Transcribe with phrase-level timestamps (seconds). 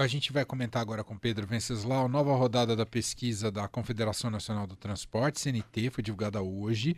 [0.00, 4.66] a gente vai comentar agora com Pedro Venceslau, nova rodada da pesquisa da Confederação Nacional
[4.66, 6.96] do Transporte, CNT, foi divulgada hoje.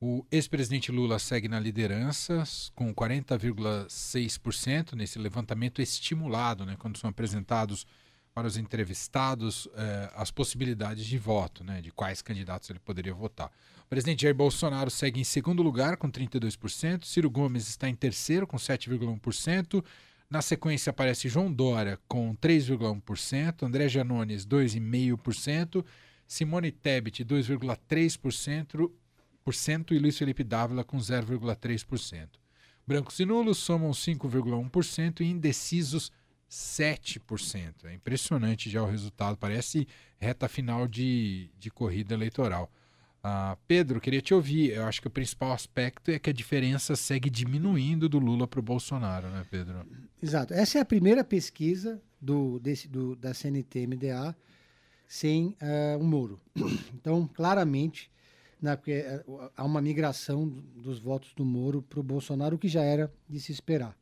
[0.00, 7.84] O ex-presidente Lula segue na liderança com 40,6% nesse levantamento estimulado, né, quando são apresentados
[8.32, 13.50] para os entrevistados eh, as possibilidades de voto, né, de quais candidatos ele poderia votar.
[13.86, 18.46] O presidente Jair Bolsonaro segue em segundo lugar com 32%, Ciro Gomes está em terceiro
[18.46, 19.82] com 7,1%,
[20.28, 25.84] na sequência aparece João Dória com 3,1%, André Janones 2,5%,
[26.26, 28.90] Simone Tebet 2,3%
[29.92, 32.28] e Luiz Felipe Dávila com 0,3%.
[32.86, 36.10] Brancos e nulos somam 5,1% e indecisos
[36.50, 37.84] 7%.
[37.84, 39.86] É impressionante já o resultado, parece
[40.18, 42.70] reta final de, de corrida eleitoral.
[43.26, 44.70] Uh, Pedro, queria te ouvir.
[44.70, 48.60] Eu acho que o principal aspecto é que a diferença segue diminuindo do Lula para
[48.60, 49.84] o Bolsonaro, né, Pedro?
[50.22, 50.54] Exato.
[50.54, 54.36] Essa é a primeira pesquisa do, desse, do, da CNT-MDA
[55.08, 56.40] sem uh, um Moro.
[56.94, 58.10] Então, claramente,
[58.62, 62.82] na, uh, há uma migração dos votos do Moro para o Bolsonaro, o que já
[62.82, 63.96] era de se esperar.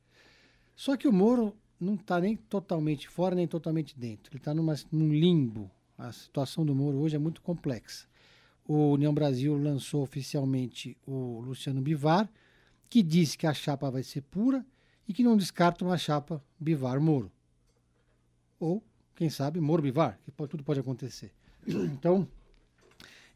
[0.76, 4.30] Só que o Moro não está nem totalmente fora, nem totalmente dentro.
[4.32, 5.70] Ele está num limbo.
[5.96, 8.06] A situação do Moro hoje é muito complexa
[8.66, 12.30] o União Brasil lançou oficialmente o Luciano Bivar,
[12.88, 14.64] que disse que a chapa vai ser pura
[15.06, 17.30] e que não descarta uma chapa Bivar-Moro.
[18.58, 18.82] Ou,
[19.14, 21.32] quem sabe, Moro-Bivar, que pode, tudo pode acontecer.
[21.66, 22.26] Então,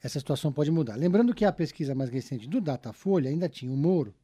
[0.03, 0.97] essa situação pode mudar.
[0.97, 4.15] Lembrando que a pesquisa mais recente do Datafolha ainda tinha o Moro,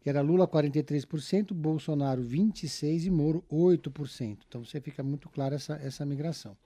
[0.00, 4.38] que era Lula 43%, Bolsonaro 26% e Moro 8%.
[4.46, 6.56] Então, você fica muito claro essa, essa migração.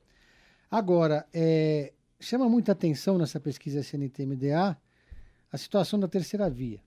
[0.70, 4.76] Agora, é, chama muita atenção nessa pesquisa CNT-MDA
[5.52, 6.80] a situação da terceira via.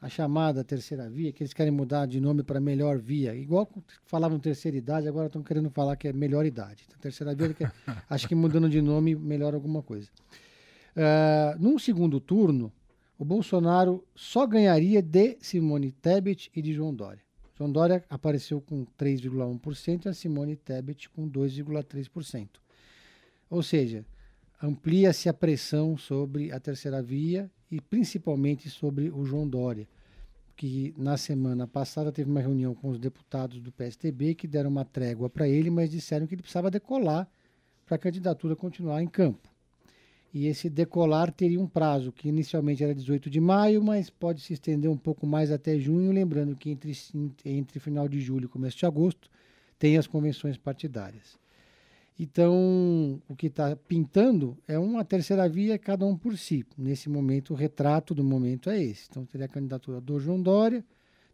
[0.00, 3.34] A chamada terceira via, que eles querem mudar de nome para melhor via.
[3.34, 3.68] Igual
[4.04, 6.84] falavam terceira idade, agora estão querendo falar que é melhor idade.
[6.86, 7.72] Então, terceira via, quer,
[8.08, 10.08] acho que mudando de nome melhora alguma coisa.
[10.96, 12.72] Uh, num segundo turno,
[13.18, 17.22] o Bolsonaro só ganharia de Simone Tebet e de João Dória.
[17.56, 22.48] João Dória apareceu com 3,1% e a Simone Tebet com 2,3%.
[23.48, 24.04] Ou seja,
[24.62, 29.86] amplia-se a pressão sobre a terceira via e principalmente sobre o João Dória,
[30.56, 34.84] que na semana passada teve uma reunião com os deputados do PSTB que deram uma
[34.84, 37.28] trégua para ele, mas disseram que ele precisava decolar
[37.84, 39.48] para a candidatura continuar em campo.
[40.32, 44.52] E esse decolar teria um prazo que inicialmente era 18 de maio, mas pode se
[44.52, 46.92] estender um pouco mais até junho, lembrando que entre,
[47.44, 49.30] entre final de julho e começo de agosto
[49.78, 51.38] tem as convenções partidárias.
[52.18, 56.64] Então, o que está pintando é uma terceira via, cada um por si.
[56.76, 59.06] Nesse momento, o retrato do momento é esse.
[59.10, 60.82] Então, teria a candidatura do João Dória,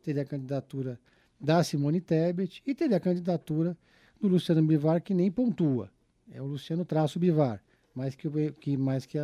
[0.02, 0.98] teria a candidatura
[1.40, 3.78] da Simone Tebet e teria a candidatura
[4.20, 5.88] do Luciano Bivar, que nem pontua.
[6.32, 7.62] É o Luciano Traço Bivar,
[7.94, 8.28] mas que,
[8.60, 9.18] que, mais que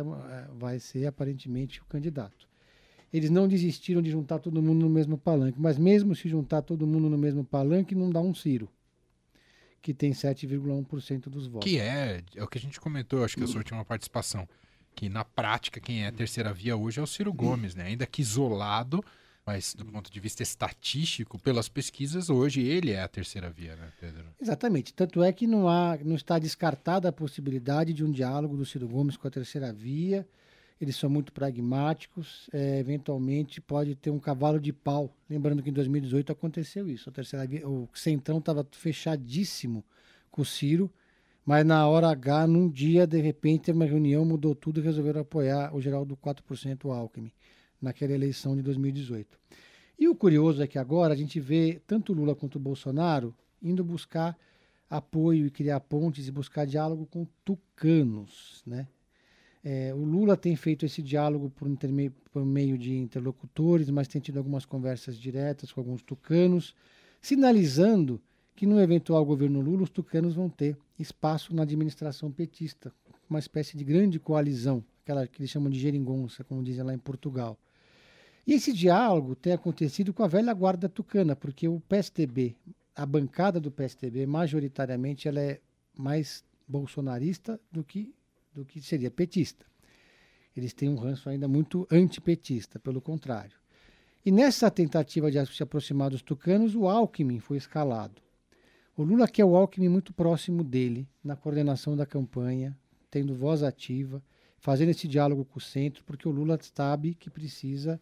[0.57, 2.47] vai ser aparentemente o candidato.
[3.11, 6.87] Eles não desistiram de juntar todo mundo no mesmo palanque, mas mesmo se juntar todo
[6.87, 8.69] mundo no mesmo palanque, não dá um Ciro
[9.81, 11.69] que tem 7,1% dos votos.
[11.69, 14.47] Que é, é o que a gente comentou, acho que a sua última participação,
[14.95, 17.85] que na prática quem é a terceira via hoje é o Ciro Gomes, né?
[17.85, 19.03] Ainda que isolado,
[19.45, 23.91] mas do ponto de vista estatístico, pelas pesquisas, hoje ele é a terceira via, né,
[23.99, 24.25] Pedro?
[24.39, 24.93] Exatamente.
[24.93, 28.87] Tanto é que não, há, não está descartada a possibilidade de um diálogo do Ciro
[28.87, 30.27] Gomes com a terceira via
[30.79, 35.13] eles são muito pragmáticos, é, eventualmente pode ter um cavalo de pau.
[35.29, 37.11] Lembrando que em 2018 aconteceu isso.
[37.47, 39.83] Via, o Centrão estava fechadíssimo
[40.31, 40.89] com o Ciro,
[41.45, 45.75] mas na hora H, num dia, de repente, uma reunião, mudou tudo e resolveram apoiar
[45.75, 47.31] o Geraldo 4% o Alckmin,
[47.81, 49.37] naquela eleição de 2018.
[49.97, 53.83] E o curioso é que agora a gente vê tanto Lula quanto o Bolsonaro indo
[53.83, 54.37] buscar
[54.89, 58.87] apoio e criar pontes e buscar diálogo com tucanos, né?
[59.63, 61.67] É, o Lula tem feito esse diálogo por,
[62.31, 66.73] por, meio de interlocutores, mas tem tido algumas conversas diretas com alguns tucanos,
[67.21, 68.21] sinalizando
[68.55, 72.93] que no eventual governo Lula os tucanos vão ter espaço na administração petista,
[73.29, 76.97] uma espécie de grande coalizão, aquela que eles chamam de geringonça, como dizem lá em
[76.97, 77.57] Portugal.
[78.47, 82.55] E esse diálogo tem acontecido com a velha guarda tucana, porque o PSTB,
[82.95, 85.59] a bancada do PSTB, majoritariamente ela é
[85.97, 88.13] mais bolsonarista do que
[88.53, 89.65] do que seria petista.
[90.55, 93.57] Eles têm um ranço ainda muito antipetista, pelo contrário.
[94.25, 98.21] E nessa tentativa de se aproximar dos tucanos, o Alckmin foi escalado.
[98.95, 102.77] O Lula quer o Alckmin muito próximo dele, na coordenação da campanha,
[103.09, 104.21] tendo voz ativa,
[104.57, 107.99] fazendo esse diálogo com o centro, porque o Lula sabe que precisa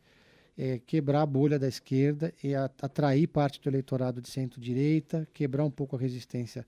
[0.58, 5.70] é, quebrar a bolha da esquerda e atrair parte do eleitorado de centro-direita, quebrar um
[5.70, 6.66] pouco a resistência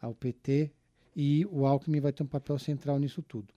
[0.00, 0.70] ao PT
[1.16, 3.54] e o Alckmin vai ter um papel central nisso tudo.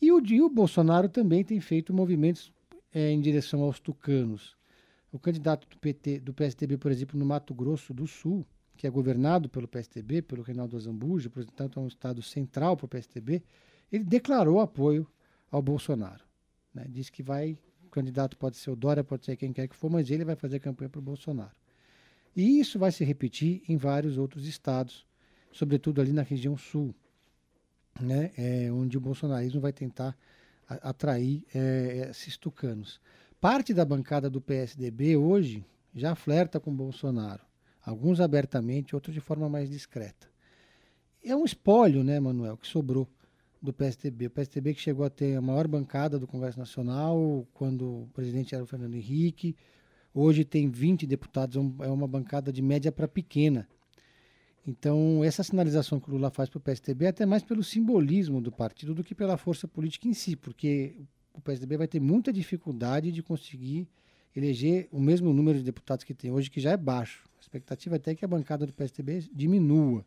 [0.00, 2.50] E o, e o Bolsonaro também tem feito movimentos
[2.92, 4.56] é, em direção aos tucanos.
[5.12, 8.46] O candidato do PT, do PSDB, por exemplo, no Mato Grosso do Sul,
[8.76, 12.88] que é governado pelo PSDB, pelo Reinaldo Azambuja, portanto é um estado central para o
[12.88, 13.42] PSDB,
[13.92, 15.06] ele declarou apoio
[15.50, 16.24] ao Bolsonaro.
[16.74, 16.86] Né?
[16.88, 19.90] Diz que vai, o candidato pode ser o Dória, pode ser quem quer que for,
[19.90, 21.54] mas ele vai fazer campanha para o Bolsonaro.
[22.34, 25.06] E isso vai se repetir em vários outros estados,
[25.56, 26.94] sobretudo ali na região sul,
[28.00, 28.30] né?
[28.36, 30.16] É, onde o bolsonarismo vai tentar
[30.68, 33.00] atrair é, esses tucanos.
[33.40, 35.64] Parte da bancada do PSDB hoje
[35.94, 37.42] já flerta com Bolsonaro.
[37.82, 40.28] Alguns abertamente, outros de forma mais discreta.
[41.24, 43.08] É um espólio, né, Manuel, que sobrou
[43.62, 44.26] do PSDB.
[44.26, 48.54] O PSDB que chegou a ter a maior bancada do Congresso Nacional quando o presidente
[48.54, 49.56] era o Fernando Henrique.
[50.12, 53.66] Hoje tem 20 deputados, é, é uma bancada de média para pequena.
[54.66, 58.40] Então, essa sinalização que o Lula faz para o PSDB é até mais pelo simbolismo
[58.40, 60.96] do partido do que pela força política em si, porque
[61.32, 63.88] o PSDB vai ter muita dificuldade de conseguir
[64.34, 67.24] eleger o mesmo número de deputados que tem hoje, que já é baixo.
[67.38, 70.04] A expectativa é até que a bancada do PSDB diminua.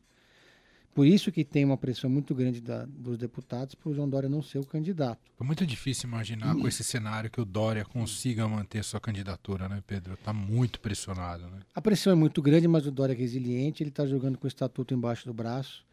[1.00, 4.28] Por isso que tem uma pressão muito grande da, dos deputados para o João Dória
[4.28, 5.32] não ser o candidato.
[5.40, 9.82] É muito difícil imaginar com esse cenário que o Dória consiga manter sua candidatura, né,
[9.88, 10.16] Pedro?
[10.16, 11.62] Está muito pressionado, né?
[11.74, 14.48] A pressão é muito grande, mas o Dória é resiliente, ele está jogando com o
[14.50, 15.86] estatuto embaixo do braço.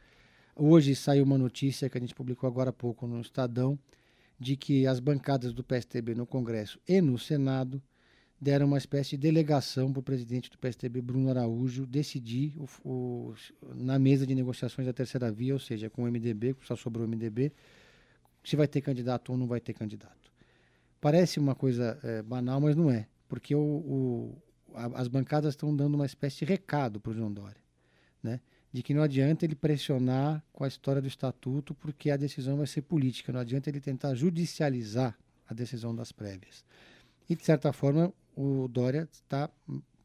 [0.56, 3.78] Hoje saiu uma notícia que a gente publicou agora há pouco no Estadão,
[4.40, 7.80] de que as bancadas do PSTB no Congresso e no Senado
[8.40, 13.34] deram uma espécie de delegação para o presidente do PSTB, Bruno Araújo, decidir o, o,
[13.74, 17.08] na mesa de negociações da terceira via, ou seja, com o MDB, só sobrou o
[17.08, 17.52] MDB,
[18.44, 20.30] se vai ter candidato ou não vai ter candidato.
[21.00, 24.42] Parece uma coisa é, banal, mas não é, porque o, o
[24.74, 27.60] a, as bancadas estão dando uma espécie de recado para o João Dória,
[28.22, 28.40] né?
[28.72, 32.66] de que não adianta ele pressionar com a história do estatuto, porque a decisão vai
[32.66, 35.16] ser política, não adianta ele tentar judicializar
[35.48, 36.62] a decisão das prévias.
[37.28, 39.50] E, de certa forma, o Dória está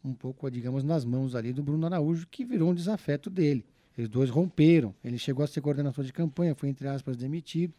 [0.04, 3.66] um pouco, digamos, nas mãos ali do Bruno Araújo, que virou um desafeto dele.
[3.98, 4.95] Eles dois romperam.
[5.04, 7.74] Ele chegou a ser coordenador de campanha, foi, entre aspas, demitido.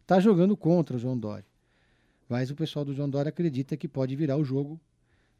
[0.00, 1.44] Está jogando contra o João Dória.
[2.28, 4.80] Mas o pessoal do João Dória acredita que pode virar o jogo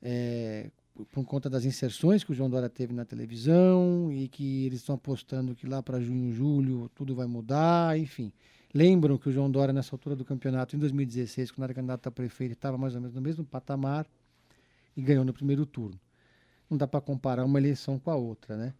[0.03, 0.71] é,
[1.13, 4.97] por conta das inserções que o João Dória teve na televisão e que eles estão
[4.97, 8.33] apostando que lá para junho, julho, tudo vai mudar, enfim.
[8.75, 12.13] Lembram que o João Dória, nessa altura do campeonato, em 2016, quando era candidato a
[12.13, 14.07] prefeito, estava mais ou menos no mesmo patamar
[14.97, 15.99] e ganhou no primeiro turno.
[16.69, 18.75] Não dá para comparar uma eleição com a outra, né?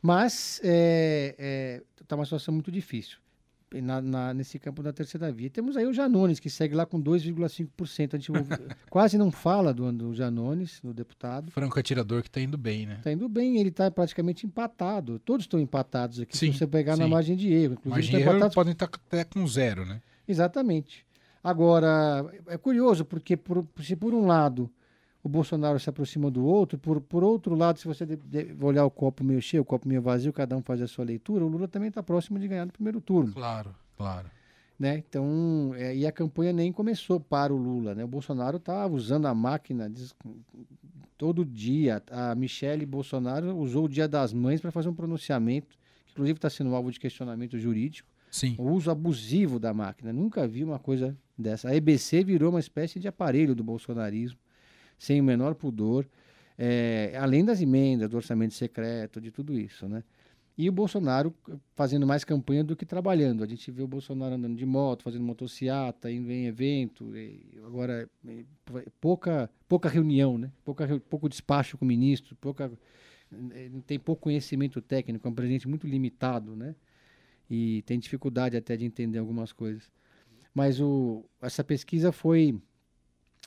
[0.00, 3.18] Mas está é, é, tá uma situação muito difícil
[3.80, 5.50] na, na, nesse campo da terceira via.
[5.50, 8.14] Temos aí o Janones, que segue lá com 2,5%.
[8.14, 8.30] A gente
[8.90, 11.50] quase não fala do, do Janones, do deputado.
[11.50, 12.96] Franco atirador que está indo bem, né?
[12.98, 15.18] Está indo bem, ele está praticamente empatado.
[15.18, 17.02] Todos estão empatados aqui, sim, se você pegar sim.
[17.02, 17.74] na margem de erro.
[17.74, 18.54] Inclusive, margem de erro empatados...
[18.54, 20.00] podem estar tá até com zero, né?
[20.26, 21.04] Exatamente.
[21.42, 24.70] Agora, é curioso, porque por, se por um lado
[25.24, 26.78] o Bolsonaro se aproxima do outro.
[26.78, 29.88] Por, por outro lado, se você de, de, olhar o copo meio cheio, o copo
[29.88, 32.66] meio vazio, cada um faz a sua leitura, o Lula também está próximo de ganhar
[32.66, 33.32] no primeiro turno.
[33.32, 34.30] Claro, claro.
[34.78, 34.98] Né?
[34.98, 37.94] Então, é, e a campanha nem começou para o Lula.
[37.94, 38.04] Né?
[38.04, 40.14] O Bolsonaro está usando a máquina diz,
[41.16, 42.02] todo dia.
[42.10, 46.50] A Michele Bolsonaro usou o Dia das Mães para fazer um pronunciamento, que inclusive está
[46.50, 48.10] sendo alvo de questionamento jurídico.
[48.30, 48.56] Sim.
[48.58, 50.12] O uso abusivo da máquina.
[50.12, 51.70] Nunca vi uma coisa dessa.
[51.70, 54.43] A EBC virou uma espécie de aparelho do bolsonarismo
[54.98, 56.06] sem o menor pudor,
[56.56, 60.04] é, além das emendas, do orçamento secreto, de tudo isso, né?
[60.56, 61.34] E o Bolsonaro
[61.74, 63.42] fazendo mais campanha do que trabalhando.
[63.42, 67.12] A gente vê o Bolsonaro andando de moto, fazendo motociata, indo em evento,
[67.66, 68.08] agora
[69.00, 70.52] pouca, pouca reunião, né?
[70.64, 72.70] Pouca, pouco despacho com o ministro, pouca,
[73.84, 76.76] tem pouco conhecimento técnico, é um presidente muito limitado, né?
[77.50, 79.90] E tem dificuldade até de entender algumas coisas.
[80.54, 82.56] Mas o, essa pesquisa foi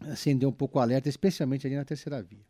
[0.02, 2.46] acender um pouco o alerta, especialmente ali na terceira via.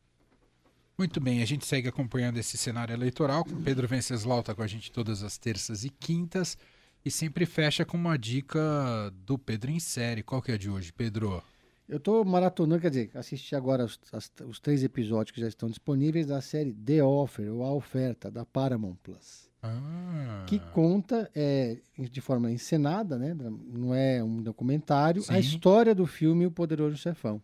[0.97, 3.45] Muito bem, a gente segue acompanhando esse cenário eleitoral.
[3.45, 6.57] Com Pedro Venceslau está com a gente todas as terças e quintas.
[7.05, 8.59] E sempre fecha com uma dica
[9.25, 10.23] do Pedro em série.
[10.23, 11.43] Qual que é a de hoje, Pedro?
[11.87, 15.69] Eu estou maratonando, quer dizer, assisti agora os, as, os três episódios que já estão
[15.69, 19.49] disponíveis da série The Offer, ou A Oferta, da Paramount Plus.
[19.67, 20.43] Ah.
[20.47, 23.35] Que conta é, de forma encenada, né?
[23.35, 25.33] não é um documentário, Sim.
[25.33, 27.41] a história do filme O Poderoso Chefão.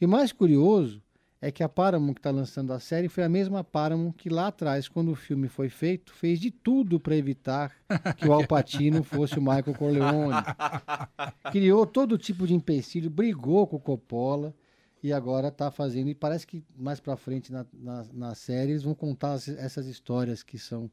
[0.00, 1.02] E o mais curioso
[1.40, 4.48] é que a Paramount que está lançando a série foi a mesma Paramount que lá
[4.48, 7.72] atrás, quando o filme foi feito, fez de tudo para evitar
[8.16, 10.34] que o Alpatino fosse o Michael Corleone.
[11.52, 14.52] Criou todo tipo de empecilho, brigou com o Coppola
[15.00, 16.08] e agora está fazendo.
[16.08, 20.42] E parece que mais para frente na, na, na série eles vão contar essas histórias
[20.42, 20.90] que são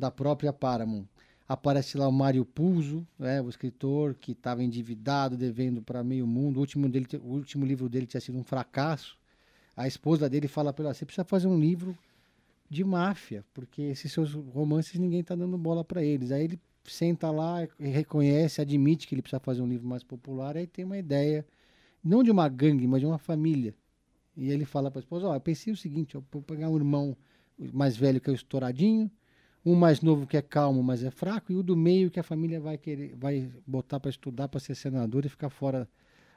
[0.00, 1.04] da própria Paramount.
[1.46, 6.56] Aparece lá o Mário Puzo, né, o escritor que estava endividado, devendo para meio mundo.
[6.56, 9.18] O último, dele, o último livro dele tinha sido um fracasso.
[9.76, 11.96] A esposa dele fala para ele: você precisa fazer um livro
[12.68, 16.30] de máfia, porque esses seus romances ninguém está dando bola para eles.
[16.30, 20.66] Aí ele senta lá, reconhece, admite que ele precisa fazer um livro mais popular, aí
[20.66, 21.44] tem uma ideia,
[22.02, 23.74] não de uma gangue, mas de uma família.
[24.36, 26.76] E ele fala para a esposa: oh, eu pensei o seguinte, eu vou pegar um
[26.76, 27.16] irmão
[27.72, 29.10] mais velho que é o estouradinho,
[29.64, 32.22] um mais novo que é calmo, mas é fraco, e o do meio que a
[32.22, 35.88] família vai querer, vai botar para estudar para ser senador e ficar fora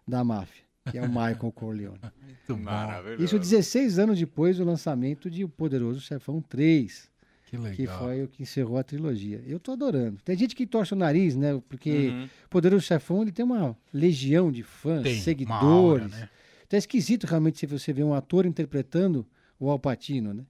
[0.07, 1.99] da máfia, que é o Michael Corleone.
[2.21, 3.23] Muito maravilhoso.
[3.23, 7.11] Isso 16 anos depois do lançamento de O Poderoso Chefão 3.
[7.45, 7.73] Que legal.
[7.75, 9.41] Que foi o que encerrou a trilogia.
[9.45, 10.19] Eu tô adorando.
[10.25, 11.61] Tem gente que torce o nariz, né?
[11.69, 12.29] Porque uhum.
[12.49, 15.61] Poderoso Chefão ele tem uma legião de fãs, tem, seguidores.
[15.61, 16.29] Aura, né?
[16.65, 19.25] Então é esquisito realmente se você vê um ator interpretando
[19.59, 20.43] o Alpatino, né?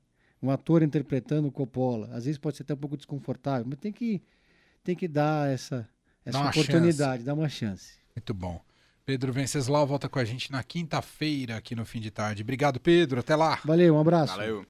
[0.43, 2.09] Um ator interpretando o Coppola.
[2.11, 4.21] Às vezes pode ser até um pouco desconfortável, mas tem que,
[4.83, 5.87] tem que dar essa,
[6.25, 7.25] essa dá oportunidade, chance.
[7.25, 7.93] dar uma chance.
[8.13, 8.61] Muito bom.
[9.05, 12.41] Pedro Venceslau volta com a gente na quinta-feira aqui no fim de tarde.
[12.43, 13.21] Obrigado, Pedro.
[13.21, 13.59] Até lá.
[13.63, 14.35] Valeu, um abraço.
[14.35, 14.65] Valeu.